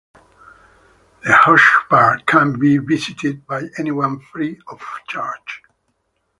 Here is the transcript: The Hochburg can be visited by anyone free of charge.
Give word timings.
The 1.23 1.29
Hochburg 1.29 2.25
can 2.25 2.57
be 2.57 2.79
visited 2.79 3.45
by 3.45 3.61
anyone 3.77 4.19
free 4.21 4.59
of 4.65 4.81
charge. 5.07 5.61